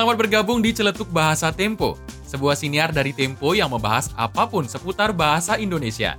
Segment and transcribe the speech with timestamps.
[0.00, 5.12] Selamat bergabung di Celetuk Bahasa Tempo, sebuah siniar dari Tempo yang membahas apa pun seputar
[5.12, 6.16] bahasa Indonesia.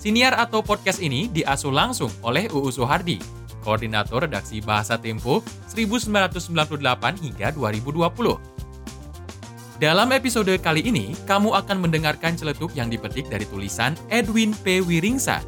[0.00, 3.20] Siniar atau podcast ini diasuh langsung oleh UU Sohardi,
[3.60, 6.80] Koordinator Redaksi Bahasa Tempo 1998
[7.20, 8.08] hingga 2020.
[9.76, 14.80] Dalam episode kali ini, kamu akan mendengarkan celetuk yang dipetik dari tulisan Edwin P.
[14.80, 15.44] Wiringsa.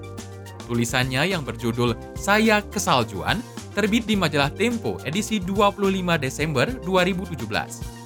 [0.69, 3.41] Tulisannya yang berjudul Saya Kesaljuan
[3.73, 8.03] terbit di majalah Tempo edisi 25 Desember 2017.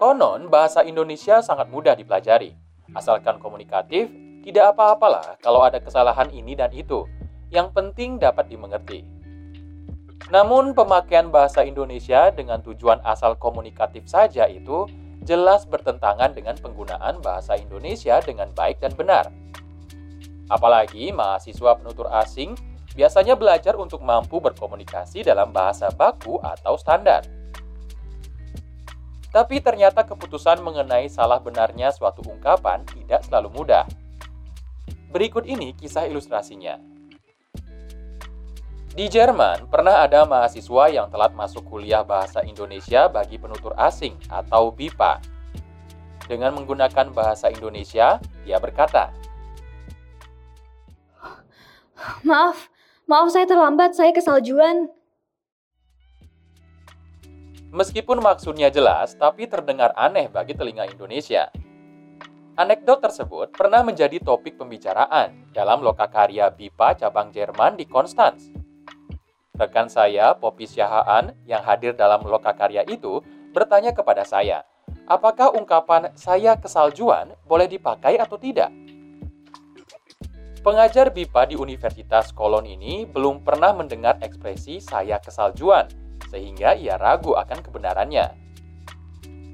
[0.00, 2.69] Konon, bahasa Indonesia sangat mudah dipelajari.
[2.94, 4.10] Asalkan komunikatif,
[4.40, 7.06] tidak apa-apalah kalau ada kesalahan ini dan itu.
[7.50, 9.02] Yang penting dapat dimengerti.
[10.30, 14.86] Namun, pemakaian bahasa Indonesia dengan tujuan asal komunikatif saja itu
[15.26, 19.28] jelas bertentangan dengan penggunaan bahasa Indonesia dengan baik dan benar.
[20.50, 22.58] Apalagi mahasiswa penutur asing
[22.94, 27.22] biasanya belajar untuk mampu berkomunikasi dalam bahasa baku atau standar.
[29.30, 33.86] Tapi ternyata keputusan mengenai salah benarnya suatu ungkapan tidak selalu mudah.
[35.10, 36.78] Berikut ini kisah ilustrasinya.
[38.90, 44.74] Di Jerman, pernah ada mahasiswa yang telat masuk kuliah bahasa Indonesia bagi penutur asing atau
[44.74, 45.22] BIPA.
[46.26, 49.14] Dengan menggunakan bahasa Indonesia, dia berkata,
[52.26, 52.66] Maaf,
[53.06, 54.90] maaf saya terlambat, saya kesaljuan.
[57.70, 61.54] Meskipun maksudnya jelas, tapi terdengar aneh bagi telinga Indonesia.
[62.58, 68.50] Anekdot tersebut pernah menjadi topik pembicaraan dalam lokakarya BIPA cabang Jerman di Konstanz.
[69.54, 73.22] Rekan saya, Poppy Syahaan, yang hadir dalam lokakarya itu,
[73.54, 74.66] bertanya kepada saya,
[75.06, 78.74] apakah ungkapan saya kesaljuan boleh dipakai atau tidak?
[80.66, 87.32] Pengajar BIPA di Universitas Kolon ini belum pernah mendengar ekspresi saya kesaljuan sehingga ia ragu
[87.32, 88.50] akan kebenarannya.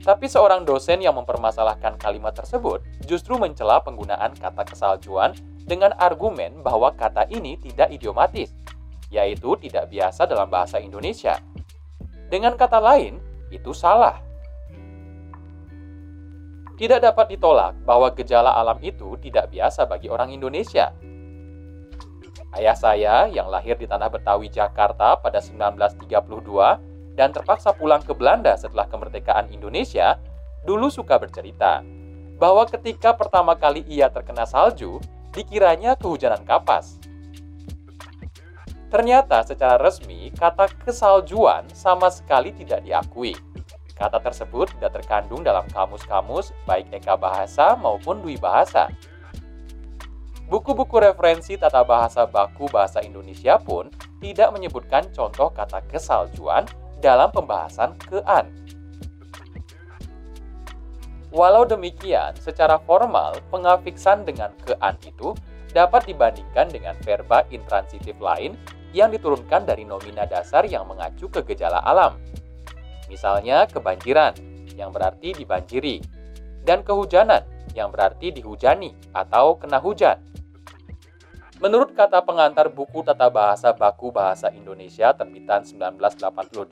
[0.06, 5.34] Tapi seorang dosen yang mempermasalahkan kalimat tersebut justru mencela penggunaan kata kesaljuan
[5.66, 8.54] dengan argumen bahwa kata ini tidak idiomatis,
[9.10, 11.42] yaitu tidak biasa dalam bahasa Indonesia.
[12.30, 13.18] Dengan kata lain,
[13.50, 14.22] itu salah.
[16.78, 20.94] Tidak dapat ditolak bahwa gejala alam itu tidak biasa bagi orang Indonesia,
[22.56, 28.56] Ayah saya yang lahir di tanah Betawi, Jakarta pada 1932 dan terpaksa pulang ke Belanda
[28.56, 30.16] setelah kemerdekaan Indonesia,
[30.64, 31.84] dulu suka bercerita
[32.40, 35.00] bahwa ketika pertama kali ia terkena salju,
[35.36, 36.96] dikiranya kehujanan kapas.
[38.88, 43.36] Ternyata secara resmi, kata kesaljuan sama sekali tidak diakui.
[43.96, 48.88] Kata tersebut tidak terkandung dalam kamus-kamus baik Eka Bahasa maupun Dwi Bahasa.
[50.46, 53.90] Buku-buku referensi tata bahasa baku bahasa Indonesia pun
[54.22, 56.62] tidak menyebutkan contoh kata kesaljuan
[57.02, 58.54] dalam pembahasan kean.
[61.34, 65.34] Walau demikian, secara formal, pengafiksan dengan kean itu
[65.74, 68.54] dapat dibandingkan dengan verba intransitif lain
[68.94, 72.16] yang diturunkan dari nomina dasar yang mengacu ke gejala alam.
[73.10, 74.38] Misalnya kebanjiran,
[74.78, 76.00] yang berarti dibanjiri,
[76.62, 77.42] dan kehujanan,
[77.76, 80.16] yang berarti dihujani atau kena hujan.
[81.56, 86.68] Menurut kata pengantar buku Tata Bahasa Baku Bahasa Indonesia terbitan 1988,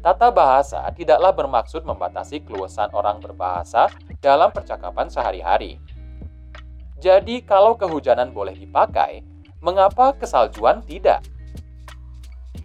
[0.00, 3.92] tata bahasa tidaklah bermaksud membatasi keluasan orang berbahasa
[4.24, 5.76] dalam percakapan sehari-hari.
[7.04, 9.28] Jadi, kalau kehujanan boleh dipakai,
[9.60, 11.20] mengapa kesaljuan tidak?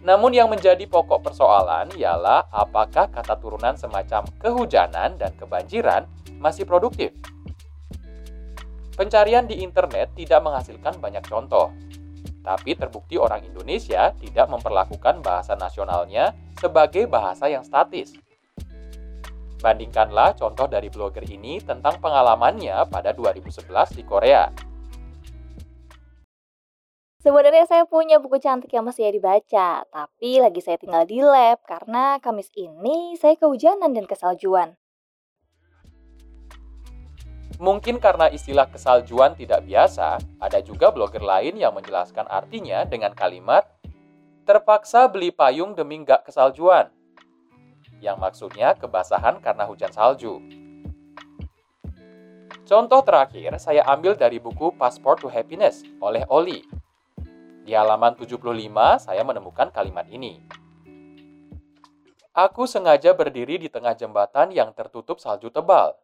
[0.00, 6.08] Namun yang menjadi pokok persoalan ialah apakah kata turunan semacam kehujanan dan kebanjiran
[6.40, 7.12] masih produktif?
[8.98, 11.70] Pencarian di internet tidak menghasilkan banyak contoh,
[12.42, 18.18] tapi terbukti orang Indonesia tidak memperlakukan bahasa nasionalnya sebagai bahasa yang statis.
[19.62, 24.50] Bandingkanlah contoh dari blogger ini tentang pengalamannya pada 2011 di Korea.
[27.22, 31.62] Sebenarnya saya punya buku cantik yang masih ya dibaca, tapi lagi saya tinggal di lab
[31.62, 34.74] karena Kamis ini saya kehujanan dan kesaljuan.
[37.58, 43.66] Mungkin karena istilah kesaljuan tidak biasa, ada juga blogger lain yang menjelaskan artinya dengan kalimat
[44.46, 46.86] terpaksa beli payung demi nggak kesaljuan.
[47.98, 50.38] Yang maksudnya kebasahan karena hujan salju.
[52.62, 56.62] Contoh terakhir saya ambil dari buku Passport to Happiness oleh Oli.
[57.66, 58.38] Di halaman 75
[59.02, 60.40] saya menemukan kalimat ini.
[62.38, 65.98] Aku sengaja berdiri di tengah jembatan yang tertutup salju tebal.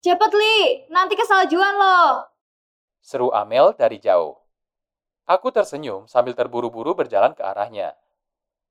[0.00, 0.88] Cepet, Li.
[0.88, 2.24] Nanti kesaljuan loh.
[3.04, 4.40] Seru Amel dari jauh.
[5.28, 7.94] Aku tersenyum sambil terburu-buru berjalan ke arahnya.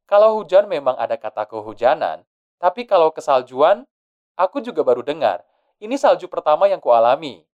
[0.10, 2.26] Kalau hujan memang ada kata kehujanan,
[2.58, 3.86] tapi kalau kesaljuan,
[4.34, 5.46] aku juga baru dengar.
[5.78, 7.46] Ini salju pertama yang kualami.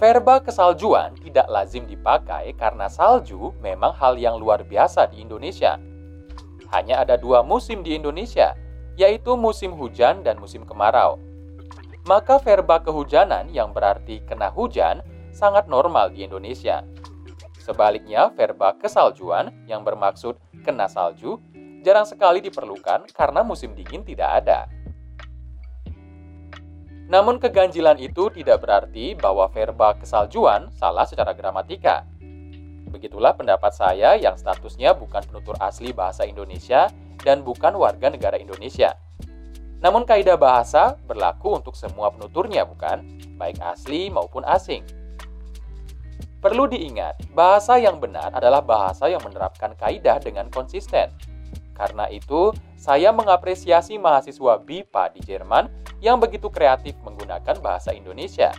[0.00, 5.78] Verba kesaljuan tidak lazim dipakai karena salju memang hal yang luar biasa di Indonesia
[6.72, 8.56] hanya ada dua musim di Indonesia,
[8.96, 11.16] yaitu musim hujan dan musim kemarau.
[12.04, 15.00] Maka verba kehujanan yang berarti kena hujan
[15.30, 16.82] sangat normal di Indonesia.
[17.62, 20.34] Sebaliknya, verba kesaljuan yang bermaksud
[20.66, 21.38] kena salju
[21.82, 24.66] jarang sekali diperlukan karena musim dingin tidak ada.
[27.10, 32.08] Namun keganjilan itu tidak berarti bahwa verba kesaljuan salah secara gramatika.
[32.88, 36.88] Begitulah pendapat saya yang statusnya bukan penutur asli bahasa Indonesia
[37.22, 38.98] dan bukan warga negara Indonesia.
[39.82, 43.02] Namun kaidah bahasa berlaku untuk semua penuturnya bukan?
[43.34, 44.86] Baik asli maupun asing.
[46.42, 51.10] Perlu diingat, bahasa yang benar adalah bahasa yang menerapkan kaidah dengan konsisten.
[51.74, 55.70] Karena itu, saya mengapresiasi mahasiswa BIPA di Jerman
[56.02, 58.50] yang begitu kreatif menggunakan bahasa Indonesia.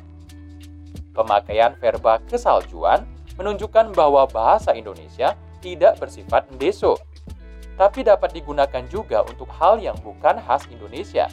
[1.12, 3.04] Pemakaian verba kesaljuan
[3.36, 6.96] menunjukkan bahwa bahasa Indonesia tidak bersifat endeso,
[7.76, 11.30] tapi dapat digunakan juga untuk hal yang bukan khas Indonesia.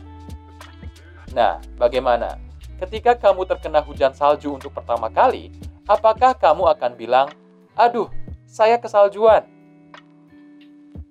[1.37, 2.41] Nah, bagaimana?
[2.81, 5.53] Ketika kamu terkena hujan salju untuk pertama kali,
[5.85, 7.29] apakah kamu akan bilang,
[7.77, 8.09] "Aduh,
[8.49, 9.45] saya kesaljuan"?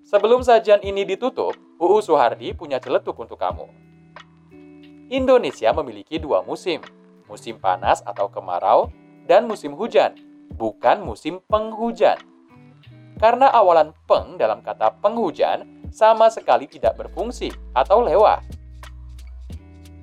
[0.01, 3.69] Sebelum sajian ini ditutup, UU Suhardi punya celetuk untuk kamu.
[5.13, 6.81] Indonesia memiliki dua musim,
[7.29, 8.89] musim panas atau kemarau
[9.29, 10.17] dan musim hujan
[10.59, 12.17] bukan musim penghujan.
[13.19, 18.41] Karena awalan peng dalam kata penghujan sama sekali tidak berfungsi atau lewat.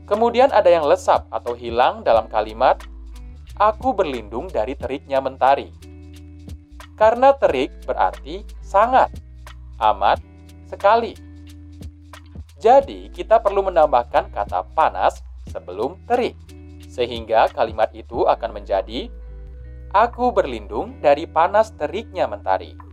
[0.05, 2.79] Kemudian ada yang lesap atau hilang dalam kalimat
[3.57, 5.73] aku berlindung dari teriknya mentari.
[6.95, 9.13] Karena terik berarti sangat,
[9.81, 10.21] amat,
[10.69, 11.17] sekali.
[12.57, 15.21] Jadi, kita perlu menambahkan kata panas
[15.53, 16.37] sebelum terik,
[16.89, 19.13] sehingga kalimat itu akan menjadi
[19.97, 22.86] Aku berlindung dari panas teriknya mentari.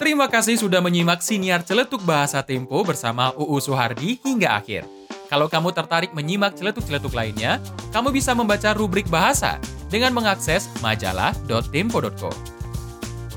[0.00, 4.88] Terima kasih sudah menyimak siniar celetuk bahasa Tempo bersama UU Suhardi hingga akhir.
[5.28, 7.60] Kalau kamu tertarik menyimak celetuk-celetuk lainnya,
[7.92, 9.60] kamu bisa membaca rubrik bahasa
[9.92, 12.32] dengan mengakses majalah.tempo.co.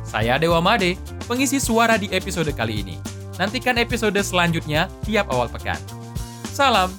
[0.07, 0.95] Saya Dewa Made,
[1.27, 2.95] pengisi suara di episode kali ini.
[3.35, 5.83] Nantikan episode selanjutnya tiap awal pekan.
[6.47, 6.95] Salam